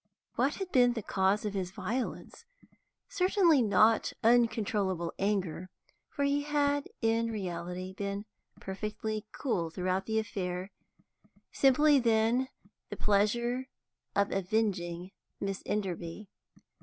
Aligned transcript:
What 0.33 0.55
had 0.55 0.71
been 0.71 0.93
the 0.93 1.03
cause 1.03 1.45
of 1.45 1.53
his 1.53 1.69
violence? 1.69 2.43
Certainly 3.07 3.61
not 3.61 4.13
uncontrollable 4.23 5.13
anger, 5.19 5.69
for 6.09 6.23
he 6.23 6.41
had 6.41 6.87
in 7.03 7.29
reality 7.31 7.93
been 7.93 8.25
perfectly 8.59 9.27
cool 9.31 9.69
throughout 9.69 10.07
the 10.07 10.17
affair; 10.17 10.71
simply, 11.51 11.99
then, 11.99 12.47
the 12.89 12.97
pleasure 12.97 13.67
of 14.15 14.31
avenging 14.31 15.11
Miss 15.39 15.61
Enderby. 15.67 16.27